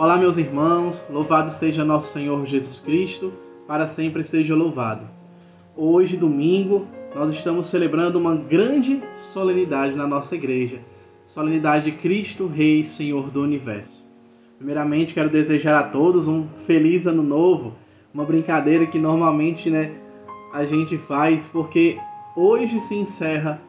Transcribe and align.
Olá, 0.00 0.16
meus 0.16 0.38
irmãos, 0.38 1.04
louvado 1.10 1.52
seja 1.52 1.84
nosso 1.84 2.10
Senhor 2.10 2.46
Jesus 2.46 2.80
Cristo, 2.80 3.34
para 3.66 3.86
sempre 3.86 4.24
seja 4.24 4.54
louvado. 4.54 5.06
Hoje, 5.76 6.16
domingo, 6.16 6.86
nós 7.14 7.28
estamos 7.34 7.66
celebrando 7.66 8.18
uma 8.18 8.34
grande 8.34 9.02
solenidade 9.12 9.94
na 9.94 10.06
nossa 10.06 10.34
igreja, 10.34 10.80
solenidade 11.26 11.90
de 11.90 11.98
Cristo, 11.98 12.46
Rei 12.46 12.80
e 12.80 12.84
Senhor 12.84 13.28
do 13.28 13.42
Universo. 13.42 14.10
Primeiramente, 14.56 15.12
quero 15.12 15.28
desejar 15.28 15.78
a 15.78 15.82
todos 15.82 16.26
um 16.26 16.48
feliz 16.64 17.06
ano 17.06 17.22
novo, 17.22 17.74
uma 18.14 18.24
brincadeira 18.24 18.86
que 18.86 18.98
normalmente 18.98 19.68
né, 19.68 19.92
a 20.54 20.64
gente 20.64 20.96
faz, 20.96 21.46
porque 21.46 21.98
hoje 22.34 22.80
se 22.80 22.94
encerra 22.94 23.60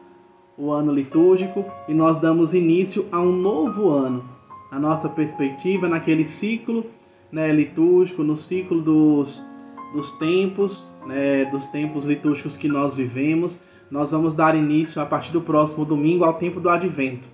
o 0.56 0.72
ano 0.72 0.94
litúrgico 0.94 1.62
e 1.86 1.92
nós 1.92 2.16
damos 2.16 2.54
início 2.54 3.06
a 3.12 3.20
um 3.20 3.32
novo 3.32 3.90
ano, 3.90 4.24
a 4.72 4.78
nossa 4.78 5.06
perspectiva 5.06 5.86
naquele 5.86 6.24
ciclo 6.24 6.86
né, 7.30 7.52
litúrgico, 7.52 8.24
no 8.24 8.38
ciclo 8.38 8.80
dos, 8.80 9.44
dos 9.92 10.12
tempos, 10.12 10.94
né, 11.06 11.44
dos 11.44 11.66
tempos 11.66 12.06
litúrgicos 12.06 12.56
que 12.56 12.68
nós 12.68 12.96
vivemos. 12.96 13.60
Nós 13.90 14.12
vamos 14.12 14.34
dar 14.34 14.56
início 14.56 15.02
a 15.02 15.04
partir 15.04 15.30
do 15.30 15.42
próximo 15.42 15.84
domingo 15.84 16.24
ao 16.24 16.34
tempo 16.34 16.58
do 16.58 16.70
Advento. 16.70 17.28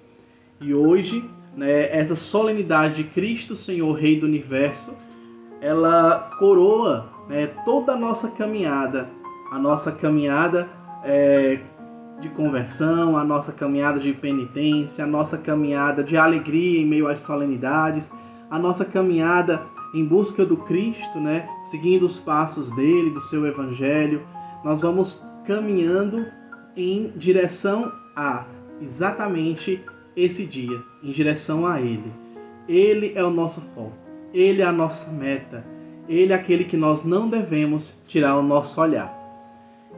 E 0.60 0.74
hoje, 0.74 1.24
né, 1.56 1.96
essa 1.96 2.16
solenidade 2.16 2.96
de 2.96 3.04
Cristo, 3.04 3.54
Senhor, 3.54 3.92
Rei 3.92 4.18
do 4.18 4.26
Universo, 4.26 4.92
ela 5.60 6.32
coroa 6.40 7.08
né, 7.28 7.46
toda 7.64 7.92
a 7.92 7.96
nossa 7.96 8.32
caminhada, 8.32 9.08
a 9.52 9.58
nossa 9.60 9.92
caminhada 9.92 10.68
é, 11.04 11.60
de 12.20 12.28
conversão, 12.28 13.16
a 13.16 13.24
nossa 13.24 13.52
caminhada 13.52 14.00
de 14.00 14.12
penitência, 14.12 15.04
a 15.04 15.06
nossa 15.06 15.38
caminhada 15.38 16.02
de 16.02 16.16
alegria 16.16 16.80
em 16.80 16.86
meio 16.86 17.06
às 17.06 17.20
solenidades, 17.20 18.10
a 18.50 18.58
nossa 18.58 18.84
caminhada 18.84 19.62
em 19.94 20.04
busca 20.04 20.44
do 20.44 20.56
Cristo, 20.56 21.20
né? 21.20 21.48
Seguindo 21.62 22.04
os 22.04 22.18
passos 22.18 22.70
dele, 22.72 23.10
do 23.10 23.20
seu 23.20 23.46
evangelho. 23.46 24.26
Nós 24.64 24.82
vamos 24.82 25.24
caminhando 25.46 26.26
em 26.76 27.12
direção 27.16 27.92
a 28.16 28.44
exatamente 28.80 29.84
esse 30.16 30.44
dia, 30.44 30.82
em 31.02 31.10
direção 31.10 31.66
a 31.66 31.80
ele. 31.80 32.12
Ele 32.68 33.12
é 33.14 33.24
o 33.24 33.30
nosso 33.30 33.60
foco, 33.60 33.96
ele 34.34 34.62
é 34.62 34.64
a 34.64 34.72
nossa 34.72 35.10
meta, 35.10 35.64
ele 36.08 36.32
é 36.32 36.36
aquele 36.36 36.64
que 36.64 36.76
nós 36.76 37.02
não 37.02 37.28
devemos 37.28 37.96
tirar 38.06 38.36
o 38.36 38.42
nosso 38.42 38.80
olhar. 38.80 39.17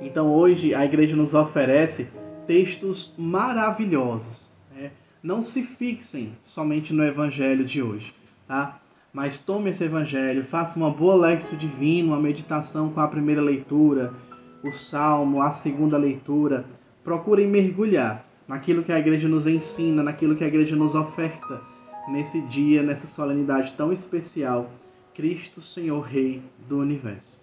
Então 0.01 0.33
hoje 0.33 0.75
a 0.75 0.85
igreja 0.85 1.15
nos 1.15 1.35
oferece 1.35 2.09
textos 2.47 3.15
maravilhosos. 3.19 4.51
Né? 4.75 4.91
Não 5.23 5.43
se 5.43 5.63
fixem 5.63 6.33
somente 6.43 6.93
no 6.93 7.05
evangelho 7.05 7.65
de 7.65 7.83
hoje, 7.83 8.15
tá? 8.49 8.81
Mas 9.13 9.43
tome 9.43 9.71
esse 9.71 9.85
evangelho, 9.85 10.45
faça 10.45 10.79
uma 10.79 10.91
boa 10.91 11.17
lexo 11.17 11.57
divino, 11.57 12.13
uma 12.13 12.21
meditação 12.21 12.91
com 12.91 13.01
a 13.01 13.09
primeira 13.09 13.43
leitura, 13.43 14.15
o 14.63 14.71
salmo, 14.71 15.43
a 15.43 15.51
segunda 15.51 15.99
leitura. 15.99 16.65
Procurem 17.03 17.49
mergulhar 17.49 18.25
naquilo 18.47 18.83
que 18.83 18.93
a 18.93 18.99
igreja 18.99 19.29
nos 19.29 19.47
ensina, 19.47 20.03
naquilo 20.03 20.37
que 20.37 20.45
a 20.45 20.47
igreja 20.47 20.77
nos 20.77 20.95
oferta 20.95 21.61
nesse 22.09 22.41
dia, 22.43 22.83
nessa 22.83 23.07
solenidade 23.07 23.73
tão 23.73 23.93
especial. 23.93 24.71
Cristo, 25.13 25.61
Senhor 25.61 26.01
Rei 26.01 26.41
do 26.69 26.79
Universo. 26.79 27.40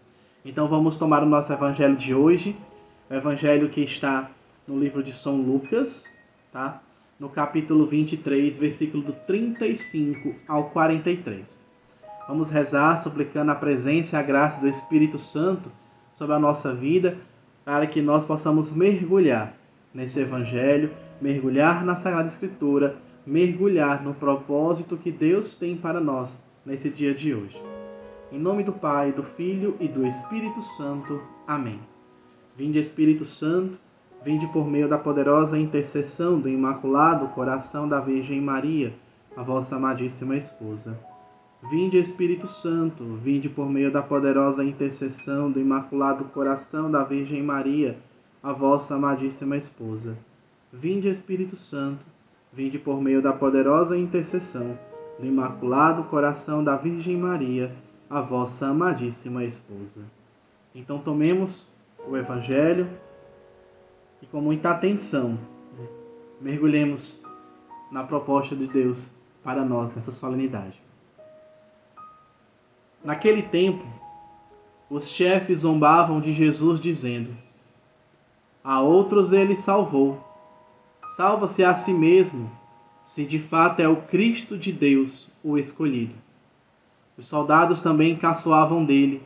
Então 0.47 0.65
vamos 0.65 0.95
tomar 0.95 1.23
o 1.23 1.25
nosso 1.25 1.51
evangelho 1.51 1.97
de 1.97 2.15
hoje, 2.15 2.55
o 3.09 3.13
evangelho 3.13 3.67
que 3.67 3.81
está 3.81 4.31
no 4.65 4.79
livro 4.79 5.03
de 5.03 5.11
São 5.11 5.41
Lucas, 5.41 6.09
tá? 6.53 6.81
No 7.19 7.27
capítulo 7.27 7.85
23, 7.85 8.55
versículo 8.55 9.03
do 9.03 9.11
35 9.11 10.33
ao 10.47 10.69
43. 10.69 11.61
Vamos 12.30 12.49
rezar 12.49 12.95
suplicando 12.95 13.52
a 13.52 13.55
presença 13.55 14.15
e 14.15 14.19
a 14.19 14.23
graça 14.23 14.61
do 14.61 14.69
Espírito 14.69 15.19
Santo 15.19 15.69
sobre 16.13 16.33
a 16.33 16.39
nossa 16.39 16.73
vida, 16.73 17.17
para 17.65 17.86
que 17.86 18.02
nós 18.02 18.25
possamos 18.25 18.71
mergulhar 18.71 19.53
nesse 19.93 20.21
evangelho, 20.21 20.93
mergulhar 21.19 21.83
na 21.83 21.97
Sagrada 21.97 22.30
Escritura, 22.30 22.95
mergulhar 23.25 24.02
no 24.02 24.13
propósito 24.13 24.95
que 24.95 25.11
Deus 25.11 25.57
tem 25.57 25.75
para 25.75 25.99
nós 25.99 26.41
nesse 26.65 26.89
dia 26.89 27.13
de 27.13 27.36
hoje. 27.36 27.61
Em 28.30 28.38
nome 28.38 28.61
do 28.61 28.73
Pai, 28.73 29.14
do 29.14 29.23
Filho 29.23 29.77
e 29.80 29.88
do 29.88 30.05
Espírito 30.05 30.61
Santo. 30.61 31.21
Amém. 31.48 31.80
Vinde, 32.58 32.77
Espírito 32.77 33.23
Santo, 33.23 33.80
vinde 34.21 34.45
por 34.48 34.67
meio 34.67 34.89
da 34.89 34.98
poderosa 34.98 35.58
intercessão 35.58 36.37
do 36.37 36.49
Imaculado 36.49 37.30
Coração 37.30 37.87
da 37.87 38.02
Virgem 38.02 38.42
Maria, 38.42 38.93
a 39.33 39.42
vossa 39.42 39.77
amadíssima 39.77 40.36
esposa. 40.36 40.99
Vinde, 41.71 41.98
Espírito 41.98 42.49
Santo, 42.49 43.05
vinde 43.23 43.48
por 43.48 43.70
meio 43.70 43.89
da 43.89 44.02
poderosa 44.02 44.61
intercessão 44.61 45.49
do 45.49 45.61
Imaculado 45.61 46.26
Coração 46.26 46.92
da 46.92 47.05
Virgem 47.05 47.42
Maria, 47.42 47.98
a 48.43 48.52
vossa 48.52 48.95
amadíssima 48.95 49.55
esposa. 49.55 50.17
Vinde, 50.73 51.08
Espírito 51.08 51.55
Santo, 51.55 52.04
vinde 52.52 52.77
por 52.77 53.02
meio 53.02 53.21
da 53.21 53.32
poderosa 53.32 53.98
intercessão 53.98 54.77
do 55.17 55.26
Imaculado 55.26 56.04
Coração 56.04 56.61
da 56.61 56.76
Virgem 56.76 57.16
Maria, 57.16 57.73
a 58.09 58.21
vossa 58.21 58.67
amadíssima 58.67 59.43
esposa. 59.43 60.01
Então 60.73 60.99
tomemos 60.99 61.71
o 62.07 62.15
Evangelho 62.15 62.89
e 64.21 64.25
com 64.25 64.39
muita 64.39 64.71
atenção 64.71 65.37
né, 65.77 65.87
mergulhemos 66.39 67.23
na 67.91 68.03
proposta 68.03 68.55
de 68.55 68.67
Deus 68.67 69.11
para 69.43 69.63
nós 69.63 69.93
nessa 69.93 70.11
solenidade. 70.11 70.81
Naquele 73.03 73.41
tempo, 73.41 73.85
os 74.89 75.09
chefes 75.09 75.59
zombavam 75.59 76.19
de 76.19 76.33
Jesus, 76.33 76.79
dizendo: 76.79 77.35
A 78.63 78.81
outros 78.81 79.33
ele 79.33 79.55
salvou. 79.55 80.23
Salva-se 81.15 81.63
a 81.63 81.73
si 81.73 81.93
mesmo, 81.93 82.51
se 83.03 83.25
de 83.25 83.39
fato 83.39 83.79
é 83.79 83.87
o 83.87 84.01
Cristo 84.03 84.57
de 84.57 84.73
Deus, 84.73 85.31
o 85.41 85.57
escolhido. 85.57 86.15
Os 87.17 87.28
soldados 87.28 87.82
também 87.82 88.16
caçoavam 88.16 88.86
dele. 88.86 89.23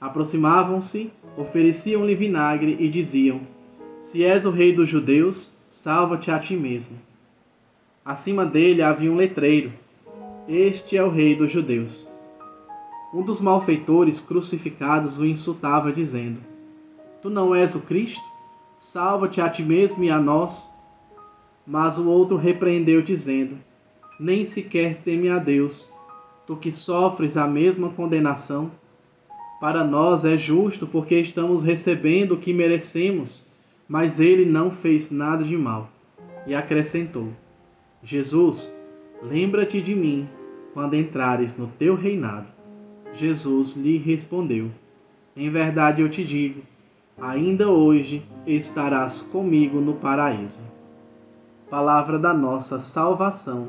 Aproximavam-se, 0.00 1.10
ofereciam-lhe 1.36 2.14
vinagre 2.14 2.76
e 2.78 2.88
diziam: 2.88 3.40
Se 3.98 4.24
és 4.24 4.46
o 4.46 4.50
rei 4.50 4.72
dos 4.72 4.88
judeus, 4.88 5.52
salva-te 5.68 6.30
a 6.30 6.38
ti 6.38 6.56
mesmo. 6.56 6.96
Acima 8.04 8.46
dele 8.46 8.82
havia 8.82 9.10
um 9.10 9.16
letreiro: 9.16 9.72
Este 10.48 10.96
é 10.96 11.02
o 11.02 11.10
rei 11.10 11.34
dos 11.34 11.50
judeus. 11.50 12.06
Um 13.12 13.22
dos 13.22 13.40
malfeitores 13.40 14.20
crucificados 14.20 15.18
o 15.18 15.26
insultava, 15.26 15.90
dizendo: 15.90 16.38
Tu 17.20 17.28
não 17.28 17.52
és 17.52 17.74
o 17.74 17.80
Cristo? 17.80 18.24
Salva-te 18.78 19.40
a 19.40 19.48
ti 19.48 19.64
mesmo 19.64 20.04
e 20.04 20.10
a 20.10 20.20
nós. 20.20 20.72
Mas 21.66 21.98
o 21.98 22.08
outro 22.08 22.36
repreendeu, 22.36 23.02
dizendo: 23.02 23.58
Nem 24.20 24.44
sequer 24.44 24.98
teme 25.02 25.28
a 25.28 25.38
Deus 25.40 25.92
tu 26.46 26.56
que 26.56 26.70
sofres 26.70 27.36
a 27.36 27.46
mesma 27.46 27.90
condenação, 27.90 28.70
para 29.60 29.82
nós 29.82 30.24
é 30.24 30.36
justo 30.36 30.86
porque 30.86 31.18
estamos 31.18 31.62
recebendo 31.62 32.32
o 32.32 32.36
que 32.36 32.52
merecemos, 32.52 33.46
mas 33.88 34.20
ele 34.20 34.44
não 34.44 34.70
fez 34.70 35.10
nada 35.10 35.42
de 35.42 35.56
mal. 35.56 35.88
E 36.46 36.54
acrescentou: 36.54 37.28
Jesus, 38.02 38.76
lembra-te 39.22 39.80
de 39.80 39.94
mim 39.94 40.28
quando 40.74 40.94
entrares 40.94 41.56
no 41.56 41.68
teu 41.78 41.94
reinado. 41.94 42.46
Jesus 43.14 43.74
lhe 43.74 43.96
respondeu: 43.96 44.70
Em 45.34 45.48
verdade 45.48 46.02
eu 46.02 46.10
te 46.10 46.24
digo, 46.24 46.60
ainda 47.18 47.70
hoje 47.70 48.22
estarás 48.46 49.22
comigo 49.22 49.80
no 49.80 49.94
paraíso. 49.94 50.62
Palavra 51.70 52.18
da 52.18 52.34
nossa 52.34 52.78
salvação. 52.78 53.68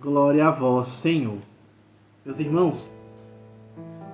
Glória 0.00 0.48
a 0.48 0.50
vós, 0.50 0.86
Senhor. 0.86 1.38
Meus 2.28 2.40
irmãos, 2.40 2.92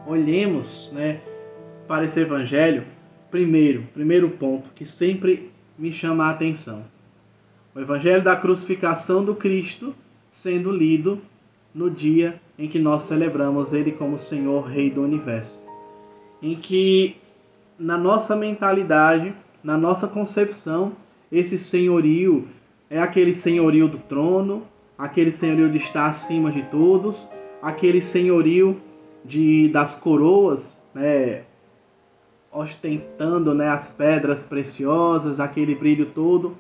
olhemos 0.07 0.93
né, 0.95 1.21
para 1.89 2.05
esse 2.05 2.21
evangelho, 2.21 2.85
primeiro, 3.29 3.89
primeiro 3.93 4.31
ponto 4.31 4.71
que 4.71 4.87
sempre 4.87 5.51
me 5.77 5.93
chama 5.93 6.27
a 6.27 6.31
atenção. 6.31 6.85
O 7.75 7.81
evangelho 7.81 8.23
da 8.23 8.37
crucificação 8.37 9.25
do 9.25 9.35
Cristo 9.35 9.93
sendo 10.31 10.71
lido 10.71 11.21
no 11.75 11.91
dia 11.91 12.41
em 12.57 12.69
que 12.69 12.79
nós 12.79 13.03
celebramos 13.03 13.73
Ele 13.73 13.91
como 13.91 14.17
Senhor, 14.17 14.65
Rei 14.65 14.93
do 14.93 15.03
Universo. 15.03 15.61
Em 16.41 16.55
que, 16.55 17.17
na 17.77 17.99
nossa 17.99 18.37
mentalidade, 18.37 19.35
na 19.61 19.77
nossa 19.77 20.07
concepção, 20.07 20.93
esse 21.33 21.59
senhorio 21.59 22.47
é 22.89 23.01
aquele 23.01 23.35
senhorio 23.35 23.89
do 23.89 23.99
trono, 23.99 24.63
aquele 24.97 25.33
senhorio 25.33 25.69
de 25.69 25.79
estar 25.79 26.07
acima 26.07 26.53
de 26.53 26.63
todos, 26.63 27.29
aquele 27.65 28.03
senhorio 28.03 28.79
de, 29.25 29.69
das 29.69 29.99
coroas, 29.99 30.83
né, 30.95 31.45
ostentando 32.53 33.55
né, 33.55 33.69
as 33.69 33.91
pedras 33.91 34.45
preciosas, 34.45 35.41
aquele 35.41 35.75
brilho 35.75 36.11
todo, 36.15 36.55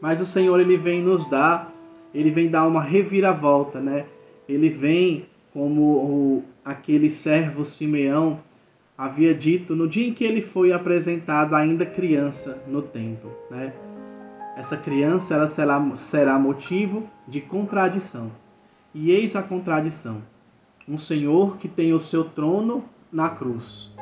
mas 0.00 0.18
o 0.18 0.24
Senhor 0.24 0.58
ele 0.58 0.78
vem 0.78 1.02
nos 1.02 1.28
dar, 1.28 1.70
ele 2.14 2.30
vem 2.30 2.48
dar 2.48 2.66
uma 2.66 2.80
reviravolta, 2.80 3.78
né? 3.78 4.06
Ele 4.48 4.70
vem 4.70 5.26
como 5.52 5.82
o, 5.82 6.44
aquele 6.64 7.10
servo 7.10 7.62
Simeão 7.62 8.40
havia 8.96 9.34
dito 9.34 9.76
no 9.76 9.86
dia 9.86 10.06
em 10.06 10.14
que 10.14 10.24
ele 10.24 10.40
foi 10.40 10.72
apresentado 10.72 11.54
ainda 11.54 11.84
criança 11.84 12.62
no 12.66 12.80
templo. 12.80 13.30
Né? 13.50 13.74
Essa 14.56 14.76
criança 14.76 15.34
ela 15.34 15.48
será, 15.48 15.96
será 15.96 16.38
motivo 16.38 17.08
de 17.28 17.42
contradição. 17.42 18.32
E 18.94 19.10
eis 19.10 19.36
a 19.36 19.42
contradição: 19.42 20.22
um 20.88 20.96
Senhor 20.96 21.56
que 21.58 21.68
tem 21.68 21.92
o 21.92 21.98
seu 21.98 22.24
trono 22.24 22.84
na 23.10 23.28
cruz, 23.30 23.92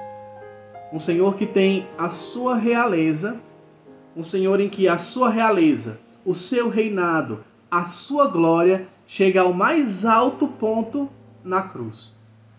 um 0.93 0.99
Senhor 0.99 1.35
que 1.35 1.47
tem 1.47 1.87
a 1.97 2.09
sua 2.09 2.57
realeza, 2.57 3.37
um 4.17 4.23
Senhor 4.23 4.61
em 4.61 4.69
que 4.69 4.87
a 4.87 4.99
sua 4.99 5.31
realeza, 5.31 5.99
o 6.25 6.35
seu 6.35 6.69
reinado, 6.69 7.43
a 7.71 7.85
sua 7.85 8.29
glória 8.29 8.87
chega 9.07 9.41
ao 9.41 9.53
mais 9.53 10.05
alto 10.05 10.47
ponto 10.47 11.09
na 11.43 11.63
cruz, 11.63 12.15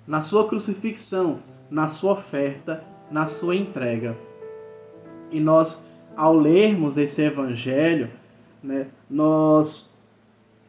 na 0.05 0.21
sua 0.21 0.47
crucifixão, 0.47 1.39
na 1.69 1.87
sua 1.87 2.13
oferta, 2.13 2.83
na 3.09 3.25
sua 3.25 3.55
entrega. 3.55 4.17
E 5.31 5.39
nós, 5.39 5.85
ao 6.15 6.35
lermos 6.35 6.97
esse 6.97 7.21
evangelho, 7.21 8.09
né, 8.61 8.87
nós 9.09 9.95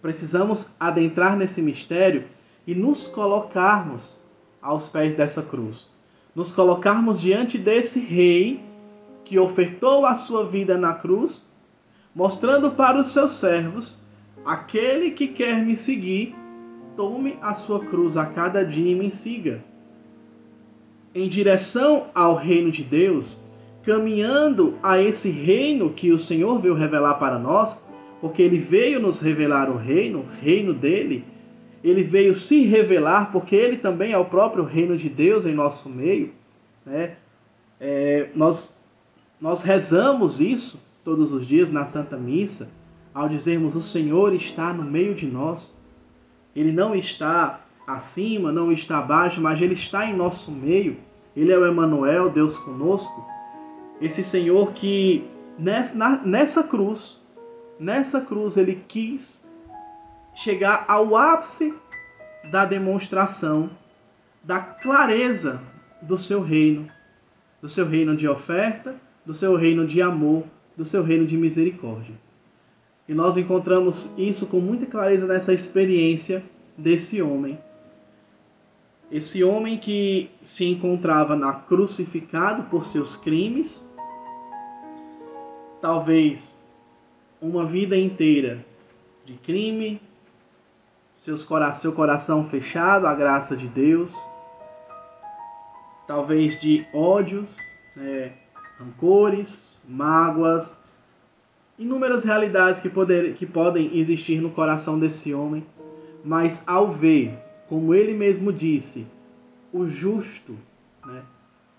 precisamos 0.00 0.70
adentrar 0.78 1.36
nesse 1.36 1.60
mistério 1.60 2.24
e 2.66 2.74
nos 2.74 3.06
colocarmos 3.06 4.20
aos 4.60 4.88
pés 4.88 5.14
dessa 5.14 5.42
cruz. 5.42 5.88
Nos 6.34 6.52
colocarmos 6.52 7.20
diante 7.20 7.56
desse 7.56 8.00
rei 8.00 8.60
que 9.24 9.38
ofertou 9.38 10.04
a 10.04 10.14
sua 10.14 10.44
vida 10.44 10.76
na 10.76 10.92
cruz, 10.92 11.44
mostrando 12.14 12.72
para 12.72 13.00
os 13.00 13.08
seus 13.08 13.32
servos: 13.32 14.00
aquele 14.44 15.10
que 15.12 15.28
quer 15.28 15.64
me 15.64 15.76
seguir, 15.76 16.34
tome 16.96 17.38
a 17.40 17.54
sua 17.54 17.84
cruz 17.84 18.16
a 18.16 18.26
cada 18.26 18.64
dia 18.64 18.92
e 18.92 18.94
me 18.94 19.10
siga. 19.10 19.62
Em 21.14 21.28
direção 21.28 22.08
ao 22.14 22.34
reino 22.34 22.70
de 22.70 22.82
Deus, 22.82 23.38
caminhando 23.82 24.76
a 24.82 25.00
esse 25.00 25.30
reino 25.30 25.90
que 25.90 26.12
o 26.12 26.18
Senhor 26.18 26.60
veio 26.60 26.74
revelar 26.74 27.14
para 27.14 27.38
nós, 27.38 27.80
porque 28.20 28.42
ele 28.42 28.58
veio 28.58 29.00
nos 29.00 29.20
revelar 29.20 29.70
o 29.70 29.76
reino, 29.76 30.20
o 30.20 30.26
reino 30.42 30.74
dele, 30.74 31.24
ele 31.90 32.02
veio 32.02 32.34
se 32.34 32.64
revelar, 32.64 33.30
porque 33.30 33.54
ele 33.54 33.76
também 33.76 34.12
é 34.12 34.18
o 34.18 34.24
próprio 34.24 34.64
reino 34.64 34.96
de 34.96 35.08
Deus 35.08 35.46
em 35.46 35.54
nosso 35.54 35.88
meio. 35.88 36.32
Né? 36.84 37.16
É, 37.80 38.30
nós, 38.34 38.74
nós 39.40 39.62
rezamos 39.62 40.40
isso 40.40 40.84
todos 41.04 41.32
os 41.32 41.46
dias 41.46 41.70
na 41.70 41.84
Santa 41.84 42.16
Missa, 42.16 42.68
ao 43.14 43.28
dizermos 43.28 43.76
o 43.76 43.82
Senhor 43.82 44.34
está 44.34 44.72
no 44.72 44.82
meio 44.82 45.14
de 45.14 45.26
nós. 45.26 45.72
Ele 46.54 46.72
não 46.72 46.94
está 46.94 47.60
acima, 47.86 48.50
não 48.50 48.72
está 48.72 48.98
abaixo, 48.98 49.40
mas 49.40 49.60
ele 49.60 49.74
está 49.74 50.04
em 50.06 50.16
nosso 50.16 50.50
meio. 50.50 50.96
Ele 51.36 51.52
é 51.52 51.58
o 51.58 51.66
Emanuel, 51.66 52.30
Deus 52.30 52.58
conosco. 52.58 53.24
Esse 54.00 54.24
Senhor 54.24 54.72
que 54.72 55.24
nessa, 55.56 56.20
nessa 56.24 56.64
cruz, 56.64 57.20
nessa 57.78 58.20
cruz 58.22 58.56
ele 58.56 58.82
quis 58.88 59.45
chegar 60.36 60.84
ao 60.86 61.16
ápice 61.16 61.74
da 62.50 62.66
demonstração 62.66 63.70
da 64.44 64.60
clareza 64.60 65.60
do 66.00 66.16
seu 66.18 66.42
reino, 66.42 66.88
do 67.60 67.68
seu 67.68 67.88
reino 67.88 68.14
de 68.14 68.28
oferta, 68.28 68.94
do 69.24 69.34
seu 69.34 69.56
reino 69.56 69.86
de 69.86 70.00
amor, 70.00 70.44
do 70.76 70.84
seu 70.84 71.02
reino 71.02 71.26
de 71.26 71.36
misericórdia. 71.36 72.14
E 73.08 73.14
nós 73.14 73.36
encontramos 73.36 74.12
isso 74.16 74.46
com 74.46 74.60
muita 74.60 74.84
clareza 74.84 75.26
nessa 75.26 75.54
experiência 75.54 76.44
desse 76.76 77.22
homem. 77.22 77.58
Esse 79.10 79.42
homem 79.42 79.78
que 79.78 80.30
se 80.42 80.66
encontrava 80.66 81.34
na 81.34 81.54
crucificado 81.54 82.64
por 82.64 82.84
seus 82.84 83.16
crimes, 83.16 83.90
talvez 85.80 86.62
uma 87.40 87.64
vida 87.64 87.96
inteira 87.96 88.64
de 89.24 89.34
crime, 89.34 90.00
seus 91.16 91.48
seu 91.74 91.92
coração 91.92 92.44
fechado 92.44 93.06
à 93.06 93.14
graça 93.14 93.56
de 93.56 93.66
Deus, 93.66 94.14
talvez 96.06 96.60
de 96.60 96.86
ódios, 96.92 97.56
né, 97.96 98.34
rancores, 98.78 99.82
mágoas, 99.88 100.84
inúmeras 101.78 102.22
realidades 102.22 102.80
que, 102.80 102.90
poder, 102.90 103.32
que 103.34 103.46
podem 103.46 103.98
existir 103.98 104.40
no 104.42 104.50
coração 104.50 104.98
desse 104.98 105.32
homem, 105.32 105.66
mas 106.22 106.62
ao 106.66 106.90
ver, 106.90 107.36
como 107.66 107.94
ele 107.94 108.12
mesmo 108.12 108.52
disse, 108.52 109.06
o 109.72 109.86
justo, 109.86 110.56
né, 111.04 111.22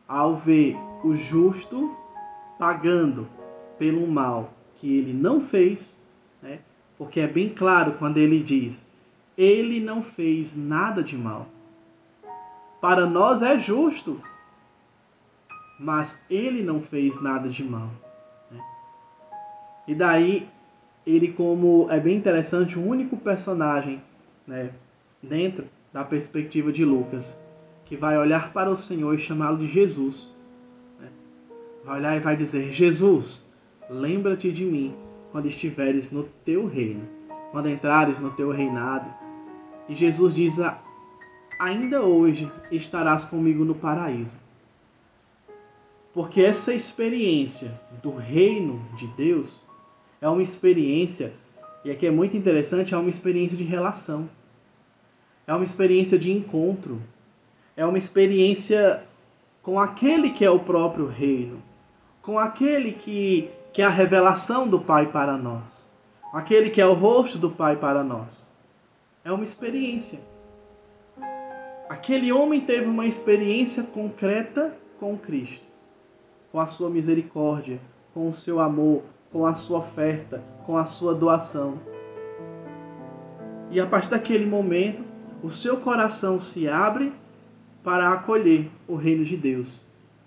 ao 0.07 0.35
ver 0.35 0.75
o 1.03 1.13
justo 1.13 1.95
pagando 2.57 3.29
pelo 3.77 4.07
mal 4.07 4.51
que 4.75 4.97
ele 4.97 5.13
não 5.13 5.39
fez, 5.39 6.01
né, 6.41 6.59
porque 6.97 7.19
é 7.19 7.27
bem 7.27 7.49
claro 7.49 7.93
quando 7.99 8.17
ele 8.17 8.39
diz: 8.39 8.86
ele 9.37 9.79
não 9.79 10.01
fez 10.01 10.55
nada 10.55 11.03
de 11.03 11.15
mal. 11.15 11.47
Para 12.81 13.05
nós 13.05 13.41
é 13.41 13.57
justo, 13.57 14.21
mas 15.79 16.25
ele 16.29 16.63
não 16.63 16.81
fez 16.81 17.21
nada 17.21 17.47
de 17.49 17.63
mal. 17.63 17.89
E 19.87 19.95
daí, 19.95 20.47
ele 21.05 21.31
como 21.31 21.87
é 21.89 21.99
bem 21.99 22.17
interessante, 22.17 22.77
o 22.77 22.85
único 22.85 23.15
personagem, 23.15 24.01
né, 24.45 24.71
dentro 25.23 25.65
da 25.93 26.03
perspectiva 26.03 26.71
de 26.71 26.83
Lucas, 26.83 27.39
que 27.85 27.95
vai 27.95 28.17
olhar 28.17 28.51
para 28.51 28.69
o 28.69 28.75
Senhor 28.75 29.15
e 29.15 29.19
chamá-lo 29.19 29.57
de 29.59 29.67
Jesus. 29.67 30.35
Né? 30.99 31.07
Vai 31.85 31.99
olhar 31.99 32.17
e 32.17 32.19
vai 32.19 32.35
dizer: 32.35 32.73
Jesus, 32.73 33.49
lembra-te 33.89 34.51
de 34.51 34.65
mim 34.65 34.93
quando 35.31 35.47
estiveres 35.47 36.11
no 36.11 36.23
teu 36.43 36.67
reino, 36.67 37.07
quando 37.51 37.69
entrares 37.69 38.19
no 38.19 38.31
teu 38.31 38.51
reinado. 38.51 39.26
E 39.87 39.95
Jesus 39.95 40.33
diz: 40.33 40.57
Ainda 41.59 42.01
hoje 42.01 42.51
estarás 42.71 43.25
comigo 43.25 43.65
no 43.65 43.75
paraíso. 43.75 44.35
Porque 46.13 46.41
essa 46.41 46.73
experiência 46.73 47.79
do 48.01 48.15
reino 48.15 48.83
de 48.95 49.07
Deus 49.07 49.61
é 50.19 50.27
uma 50.27 50.41
experiência, 50.41 51.33
e 51.85 51.91
aqui 51.91 52.07
é 52.07 52.11
muito 52.11 52.35
interessante, 52.35 52.93
é 52.93 52.97
uma 52.97 53.09
experiência 53.09 53.57
de 53.57 53.63
relação. 53.63 54.29
É 55.45 55.53
uma 55.53 55.63
experiência 55.63 56.17
de 56.19 56.31
encontro. 56.31 57.01
É 57.75 57.85
uma 57.85 57.97
experiência 57.97 59.03
com 59.61 59.79
aquele 59.79 60.29
que 60.29 60.43
é 60.43 60.49
o 60.49 60.59
próprio 60.59 61.07
reino, 61.07 61.61
com 62.21 62.39
aquele 62.39 62.93
que, 62.93 63.49
que 63.71 63.81
é 63.81 63.85
a 63.85 63.89
revelação 63.89 64.67
do 64.67 64.79
Pai 64.79 65.05
para 65.07 65.37
nós, 65.37 65.85
aquele 66.33 66.69
que 66.69 66.81
é 66.81 66.85
o 66.85 66.93
rosto 66.93 67.37
do 67.37 67.51
Pai 67.51 67.75
para 67.75 68.03
nós. 68.03 68.47
É 69.27 69.31
uma 69.33 69.43
experiência. 69.43 70.21
Aquele 71.89 72.31
homem 72.31 72.61
teve 72.61 72.85
uma 72.85 73.05
experiência 73.05 73.83
concreta 73.83 74.73
com 75.01 75.17
Cristo, 75.17 75.67
com 76.49 76.61
a 76.61 76.65
sua 76.65 76.89
misericórdia, 76.89 77.77
com 78.13 78.29
o 78.29 78.33
seu 78.33 78.57
amor, 78.61 79.03
com 79.29 79.45
a 79.45 79.53
sua 79.53 79.79
oferta, 79.79 80.41
com 80.65 80.77
a 80.77 80.85
sua 80.85 81.13
doação. 81.13 81.77
E 83.69 83.81
a 83.81 83.85
partir 83.85 84.11
daquele 84.11 84.45
momento, 84.45 85.03
o 85.43 85.49
seu 85.49 85.75
coração 85.75 86.39
se 86.39 86.69
abre 86.69 87.11
para 87.83 88.13
acolher 88.13 88.71
o 88.87 88.95
reino 88.95 89.25
de 89.25 89.35
Deus, 89.35 89.81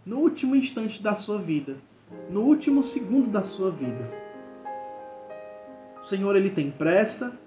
no 0.05 0.19
último 0.19 0.55
instante 0.55 1.03
da 1.03 1.15
sua 1.15 1.39
vida, 1.39 1.79
no 2.29 2.43
último 2.43 2.83
segundo 2.83 3.31
da 3.31 3.43
sua 3.43 3.71
vida. 3.71 4.07
O 6.03 6.05
Senhor 6.05 6.37
ele 6.37 6.51
tem 6.51 6.71
pressa, 6.71 7.41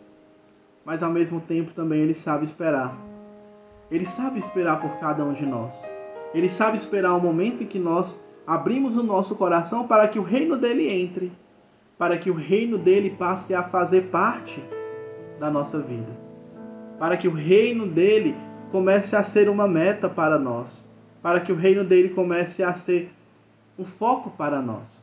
mas 0.85 1.03
ao 1.03 1.11
mesmo 1.11 1.39
tempo 1.41 1.71
também 1.73 2.01
ele 2.01 2.13
sabe 2.13 2.45
esperar. 2.45 2.97
Ele 3.91 4.05
sabe 4.05 4.39
esperar 4.39 4.79
por 4.79 4.97
cada 4.99 5.23
um 5.23 5.33
de 5.33 5.45
nós. 5.45 5.87
Ele 6.33 6.49
sabe 6.49 6.77
esperar 6.77 7.13
o 7.15 7.21
momento 7.21 7.63
em 7.63 7.67
que 7.67 7.79
nós 7.79 8.23
abrimos 8.45 8.97
o 8.97 9.03
nosso 9.03 9.35
coração 9.35 9.87
para 9.87 10.07
que 10.07 10.19
o 10.19 10.23
reino 10.23 10.57
dele 10.57 10.89
entre 10.89 11.31
para 11.97 12.17
que 12.17 12.29
o 12.29 12.33
reino 12.33 12.77
dele 12.77 13.11
passe 13.11 13.53
a 13.53 13.63
fazer 13.63 14.09
parte 14.09 14.61
da 15.39 15.49
nossa 15.49 15.79
vida. 15.79 16.11
Para 16.99 17.17
que 17.17 17.27
o 17.27 17.33
reino 17.33 17.87
dele 17.87 18.35
comece 18.71 19.15
a 19.15 19.23
ser 19.23 19.49
uma 19.49 19.67
meta 19.67 20.09
para 20.09 20.39
nós. 20.39 20.89
Para 21.21 21.39
que 21.39 21.51
o 21.51 21.55
reino 21.55 21.83
dele 21.83 22.09
comece 22.09 22.63
a 22.63 22.73
ser 22.73 23.09
um 23.77 23.85
foco 23.85 24.31
para 24.31 24.61
nós. 24.61 25.01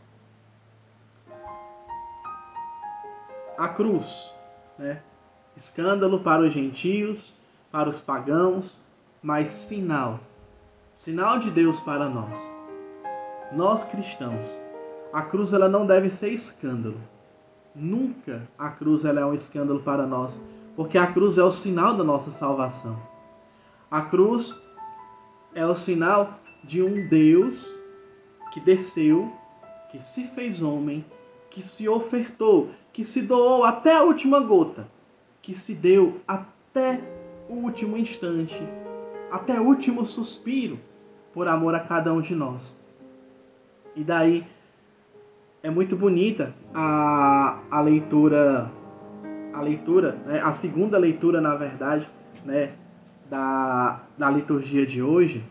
A 3.57 3.69
cruz, 3.69 4.35
né? 4.79 5.01
Escândalo 5.57 6.21
para 6.21 6.43
os 6.43 6.53
gentios, 6.53 7.37
para 7.71 7.89
os 7.89 8.01
pagãos, 8.01 8.79
mas 9.23 9.51
sinal 9.51 10.21
sinal 11.01 11.39
de 11.39 11.51
Deus 11.51 11.81
para 11.81 12.11
nós. 12.11 12.39
Nós 13.53 13.85
cristãos 13.85 14.61
a 15.11 15.23
cruz 15.23 15.55
ela 15.55 15.67
não 15.67 15.87
deve 15.87 16.11
ser 16.11 16.31
escândalo. 16.31 17.01
Nunca 17.75 18.47
a 18.59 18.69
cruz 18.69 19.07
ela 19.07 19.21
é 19.21 19.25
um 19.25 19.33
escândalo 19.33 19.81
para 19.81 20.07
nós, 20.07 20.39
porque 20.77 20.99
a 20.99 21.07
cruz 21.07 21.39
é 21.39 21.43
o 21.43 21.51
sinal 21.51 21.95
da 21.95 22.05
nossa 22.05 22.31
salvação. 22.31 23.01
A 23.91 24.03
cruz 24.03 24.61
é 25.55 25.65
o 25.65 25.75
sinal 25.75 26.39
de 26.63 26.83
um 26.83 27.09
Deus 27.09 27.77
que 28.53 28.61
desceu, 28.61 29.33
que 29.91 29.99
se 29.99 30.25
fez 30.25 30.63
homem, 30.63 31.03
que 31.49 31.63
se 31.63 31.89
ofertou, 31.89 32.69
que 32.93 33.03
se 33.03 33.23
doou 33.23 33.65
até 33.65 33.97
a 33.97 34.03
última 34.03 34.39
gota, 34.41 34.87
que 35.43 35.55
se 35.55 35.75
deu 35.75 36.21
até 36.27 37.01
o 37.49 37.55
último 37.55 37.97
instante, 37.97 38.63
até 39.31 39.61
o 39.61 39.65
último 39.65 40.05
suspiro, 40.05 40.79
por 41.33 41.49
amor 41.49 41.75
a 41.75 41.81
cada 41.81 42.13
um 42.13 42.21
de 42.21 42.35
nós. 42.35 42.79
E 43.95 44.05
daí 44.05 44.45
é 45.63 45.71
muito 45.71 45.97
bonita 45.97 46.55
a, 46.75 47.59
a 47.71 47.81
leitura, 47.81 48.71
a 49.53 49.61
leitura, 49.61 50.13
né, 50.27 50.41
a 50.41 50.53
segunda 50.53 50.99
leitura, 50.99 51.41
na 51.41 51.55
verdade, 51.55 52.09
né, 52.45 52.73
da, 53.29 54.01
da 54.17 54.31
liturgia 54.31 54.87
de 54.87 55.03
hoje, 55.03 55.45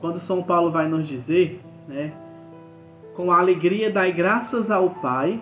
quando 0.00 0.20
São 0.20 0.42
Paulo 0.42 0.70
vai 0.70 0.88
nos 0.88 1.06
dizer, 1.06 1.60
né, 1.88 2.12
com 3.14 3.30
a 3.30 3.38
alegria 3.38 3.90
dai 3.90 4.12
graças 4.12 4.70
ao 4.70 4.90
Pai, 4.90 5.40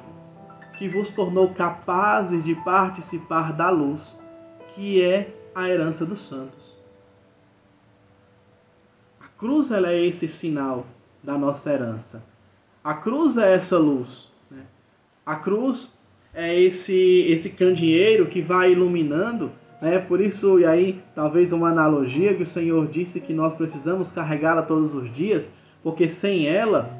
que 0.82 0.88
vos 0.88 1.10
tornou 1.10 1.50
capazes 1.50 2.42
de 2.42 2.56
participar 2.56 3.52
da 3.52 3.70
luz, 3.70 4.18
que 4.74 5.00
é 5.00 5.32
a 5.54 5.68
herança 5.68 6.04
dos 6.04 6.20
santos. 6.20 6.76
A 9.20 9.28
cruz 9.28 9.70
ela 9.70 9.92
é 9.92 10.04
esse 10.04 10.26
sinal 10.26 10.84
da 11.22 11.38
nossa 11.38 11.72
herança. 11.72 12.24
A 12.82 12.94
cruz 12.94 13.36
é 13.36 13.54
essa 13.54 13.78
luz. 13.78 14.32
Né? 14.50 14.64
A 15.24 15.36
cruz 15.36 15.96
é 16.34 16.60
esse 16.60 16.98
esse 17.28 17.50
candeeiro 17.50 18.26
que 18.26 18.42
vai 18.42 18.72
iluminando. 18.72 19.52
Né? 19.80 20.00
Por 20.00 20.20
isso, 20.20 20.58
e 20.58 20.66
aí 20.66 21.00
talvez 21.14 21.52
uma 21.52 21.68
analogia 21.68 22.34
que 22.34 22.42
o 22.42 22.46
Senhor 22.46 22.88
disse 22.88 23.20
que 23.20 23.32
nós 23.32 23.54
precisamos 23.54 24.10
carregá-la 24.10 24.62
todos 24.62 24.96
os 24.96 25.14
dias, 25.14 25.48
porque 25.80 26.08
sem 26.08 26.48
ela 26.48 26.90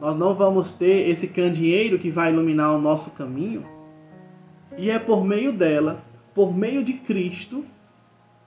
nós 0.00 0.16
não 0.16 0.34
vamos 0.34 0.72
ter 0.72 1.08
esse 1.08 1.28
candeeiro 1.28 1.98
que 1.98 2.10
vai 2.10 2.32
iluminar 2.32 2.74
o 2.74 2.80
nosso 2.80 3.10
caminho. 3.12 3.64
E 4.76 4.90
é 4.90 4.98
por 4.98 5.24
meio 5.24 5.52
dela, 5.52 6.04
por 6.34 6.56
meio 6.56 6.84
de 6.84 6.94
Cristo, 6.94 7.64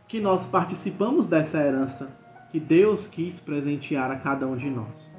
que 0.08 0.20
nós 0.20 0.48
participamos 0.48 1.27
dessa 1.27 1.62
herança 1.62 2.17
que 2.50 2.60
Deus 2.60 3.08
quis 3.08 3.39
presentear 3.39 4.12
a 4.12 4.15
cada 4.15 4.48
um 4.48 4.55
de 4.55 4.70
nós 4.70 5.12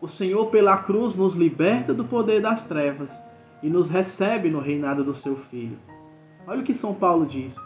o 0.00 0.08
Senhor 0.08 0.46
pela 0.46 0.78
cruz 0.78 1.14
nos 1.14 1.34
liberta 1.34 1.92
do 1.92 2.04
poder 2.04 2.40
das 2.40 2.64
trevas 2.64 3.22
e 3.62 3.68
nos 3.68 3.88
recebe 3.88 4.48
no 4.48 4.58
reinado 4.58 5.04
do 5.04 5.14
seu 5.14 5.36
Filho. 5.36 5.78
Olha 6.46 6.60
o 6.60 6.64
que 6.64 6.72
São 6.72 6.94
Paulo 6.94 7.26
diz. 7.26 7.56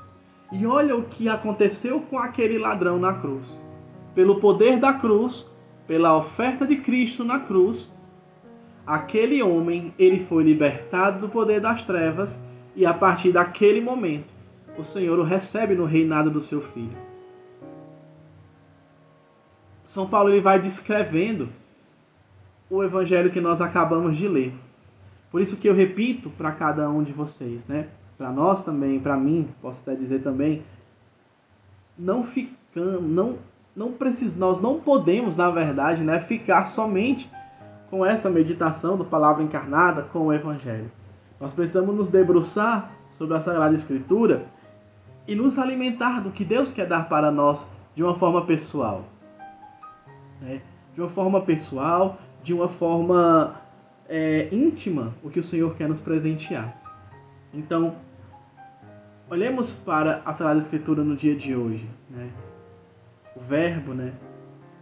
E 0.51 0.67
olha 0.67 0.97
o 0.97 1.05
que 1.05 1.29
aconteceu 1.29 2.01
com 2.01 2.19
aquele 2.19 2.59
ladrão 2.59 2.99
na 2.99 3.15
cruz. 3.15 3.57
Pelo 4.15 4.41
poder 4.41 4.79
da 4.79 4.93
cruz, 4.93 5.49
pela 5.87 6.17
oferta 6.17 6.67
de 6.67 6.77
Cristo 6.77 7.25
na 7.25 7.41
cruz, 7.41 7.95
aquele 8.87 9.43
homem, 9.43 9.95
ele 9.99 10.19
foi 10.19 10.43
libertado 10.43 11.21
do 11.21 11.29
poder 11.29 11.61
das 11.61 11.83
trevas 11.83 12.41
e 12.75 12.85
a 12.85 12.93
partir 12.93 13.33
daquele 13.33 13.81
momento, 13.81 14.33
o 14.77 14.83
Senhor 14.83 15.19
o 15.19 15.23
recebe 15.23 15.75
no 15.75 15.85
reinado 15.85 16.31
do 16.31 16.41
seu 16.41 16.61
filho. 16.61 16.97
São 19.85 20.09
Paulo 20.09 20.31
ele 20.31 20.41
vai 20.41 20.59
descrevendo 20.59 21.49
o 22.71 22.83
evangelho 22.83 23.31
que 23.31 23.41
nós 23.41 23.61
acabamos 23.61 24.17
de 24.17 24.27
ler. 24.27 24.53
Por 25.31 25.41
isso 25.41 25.57
que 25.57 25.69
eu 25.69 25.75
repito 25.75 26.31
para 26.31 26.53
cada 26.53 26.89
um 26.89 27.03
de 27.03 27.13
vocês, 27.13 27.67
né? 27.67 27.89
Para 28.17 28.33
nós 28.33 28.65
também, 28.65 28.99
para 28.99 29.17
mim, 29.17 29.49
posso 29.61 29.83
até 29.83 29.95
dizer 29.95 30.23
também, 30.23 30.63
não 31.99 32.25
ficamos, 32.25 33.03
não 33.03 33.39
não 33.75 33.93
precis, 33.93 34.37
nós 34.37 34.61
não 34.61 34.79
podemos, 34.79 35.37
na 35.37 35.51
verdade, 35.51 36.05
né, 36.05 36.21
ficar 36.21 36.65
somente 36.65 37.31
com 37.91 38.07
essa 38.07 38.31
meditação 38.31 38.97
do 38.97 39.05
palavra 39.05 39.43
encarnada 39.43 40.03
com 40.03 40.21
o 40.21 40.33
evangelho. 40.33 40.91
Nós 41.41 41.53
precisamos 41.53 41.95
nos 41.95 42.09
debruçar 42.09 42.93
sobre 43.11 43.37
a 43.37 43.41
Sagrada 43.41 43.75
Escritura 43.75 44.47
e 45.27 45.35
nos 45.35 45.59
alimentar 45.59 46.21
do 46.21 46.31
que 46.31 46.45
Deus 46.45 46.73
quer 46.73 46.87
dar 46.87 47.09
para 47.09 47.31
nós 47.31 47.67
de 47.95 48.03
uma 48.03 48.15
forma 48.15 48.45
pessoal. 48.45 49.05
Né? 50.41 50.61
De 50.93 51.01
uma 51.01 51.09
forma 51.09 51.41
pessoal, 51.41 52.19
de 52.43 52.55
uma 52.55 52.69
forma 52.69 53.61
é, 54.09 54.49
íntima 54.53 55.15
o 55.23 55.31
que 55.31 55.41
o 55.41 55.43
Senhor 55.43 55.75
quer 55.75 55.89
nos 55.89 56.01
presentear. 56.01 56.81
Então, 57.53 57.97
olhemos 59.31 59.73
para 59.73 60.23
a 60.25 60.33
Sagrada 60.33 60.59
Escritura 60.59 61.03
no 61.03 61.17
dia 61.17 61.35
de 61.35 61.55
hoje. 61.55 61.89
Né? 62.11 62.31
O 63.37 63.41
verbo 63.41 63.93
né, 63.95 64.15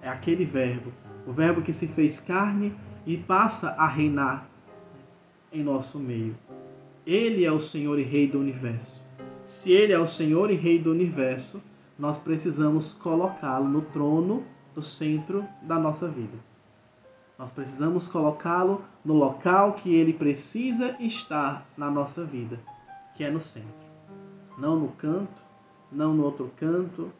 é 0.00 0.08
aquele 0.08 0.44
verbo, 0.44 0.92
o 1.26 1.32
verbo 1.32 1.62
que 1.62 1.72
se 1.72 1.86
fez 1.86 2.20
carne 2.20 2.74
e 3.06 3.16
passa 3.16 3.70
a 3.70 3.86
reinar 3.86 4.48
em 5.52 5.62
nosso 5.62 5.98
meio. 5.98 6.36
Ele 7.06 7.44
é 7.44 7.50
o 7.50 7.60
Senhor 7.60 7.98
e 7.98 8.02
Rei 8.02 8.28
do 8.28 8.38
universo. 8.38 9.04
Se 9.44 9.72
Ele 9.72 9.92
é 9.92 9.98
o 9.98 10.06
Senhor 10.06 10.50
e 10.50 10.54
Rei 10.54 10.78
do 10.78 10.90
universo, 10.90 11.62
nós 11.98 12.18
precisamos 12.18 12.94
colocá-lo 12.94 13.68
no 13.68 13.82
trono 13.82 14.44
do 14.74 14.82
centro 14.82 15.46
da 15.62 15.78
nossa 15.78 16.08
vida. 16.08 16.36
Nós 17.38 17.52
precisamos 17.52 18.06
colocá-lo 18.06 18.84
no 19.04 19.14
local 19.14 19.72
que 19.72 19.94
ele 19.94 20.12
precisa 20.12 20.96
estar 21.00 21.66
na 21.76 21.90
nossa 21.90 22.24
vida, 22.24 22.60
que 23.14 23.24
é 23.24 23.30
no 23.30 23.40
centro. 23.40 23.68
Não 24.56 24.78
no 24.78 24.88
canto, 24.88 25.42
não 25.90 26.14
no 26.14 26.24
outro 26.24 26.50
canto, 26.56 27.12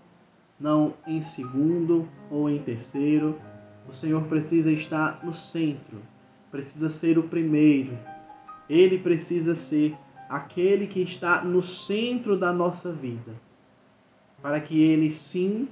não 0.63 0.95
em 1.05 1.21
segundo 1.21 2.09
ou 2.31 2.49
em 2.49 2.63
terceiro. 2.63 3.39
O 3.89 3.93
Senhor 3.93 4.23
precisa 4.29 4.71
estar 4.71 5.25
no 5.25 5.35
centro, 5.35 6.01
precisa 6.53 6.89
ser 6.89 7.19
o 7.19 7.25
primeiro. 7.25 7.99
Ele 8.71 8.97
precisa 8.97 9.57
ser 9.57 9.97
aquele 10.29 10.87
que 10.87 11.03
está 11.03 11.43
no 11.43 11.61
centro 11.61 12.39
da 12.39 12.53
nossa 12.53 12.93
vida, 12.93 13.35
para 14.41 14.61
que 14.61 14.81
ele 14.81 15.11
sim 15.11 15.69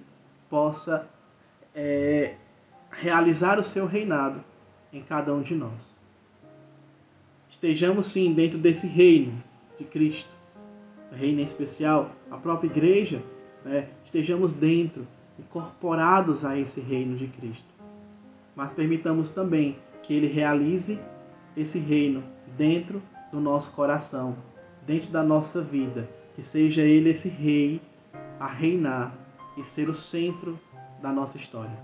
possa 0.50 1.08
é, 1.72 2.34
realizar 2.90 3.60
o 3.60 3.64
seu 3.64 3.86
reinado 3.86 4.44
em 4.92 5.00
cada 5.00 5.32
um 5.32 5.40
de 5.40 5.54
nós. 5.54 5.96
Estejamos 7.48 8.06
sim 8.06 8.32
dentro 8.32 8.58
desse 8.58 8.88
reino 8.88 9.40
de 9.78 9.84
Cristo, 9.84 10.28
reino 11.12 11.40
em 11.40 11.44
especial, 11.44 12.10
a 12.30 12.36
própria 12.36 12.68
igreja, 12.68 13.22
né? 13.64 13.88
estejamos 14.04 14.52
dentro, 14.52 15.06
incorporados 15.38 16.44
a 16.44 16.58
esse 16.58 16.80
reino 16.80 17.16
de 17.16 17.26
Cristo. 17.26 17.68
Mas 18.54 18.72
permitamos 18.72 19.30
também 19.30 19.78
que 20.02 20.14
Ele 20.14 20.26
realize 20.26 20.98
esse 21.56 21.78
reino 21.78 22.22
dentro 22.56 23.02
do 23.32 23.40
nosso 23.40 23.72
coração, 23.72 24.36
dentro 24.86 25.10
da 25.10 25.22
nossa 25.22 25.62
vida, 25.62 26.08
que 26.34 26.42
seja 26.42 26.82
Ele 26.82 27.10
esse 27.10 27.28
rei 27.28 27.80
a 28.38 28.46
reinar 28.46 29.14
e 29.56 29.64
ser 29.64 29.88
o 29.88 29.94
centro 29.94 30.58
da 31.02 31.12
nossa 31.12 31.36
história. 31.36 31.78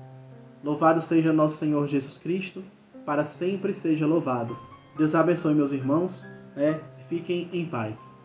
Louvado 0.62 1.00
seja 1.00 1.33
nosso 1.33 1.59
Senhor 1.59 1.87
Jesus 1.87 2.18
Cristo, 2.18 2.64
para 3.04 3.25
sempre 3.25 3.73
seja 3.73 4.06
louvado. 4.06 4.59
Deus 4.97 5.14
abençoe 5.14 5.54
meus 5.54 5.73
irmãos, 5.73 6.26
né? 6.56 6.80
fiquem 7.09 7.49
em 7.52 7.66
paz. 7.66 8.18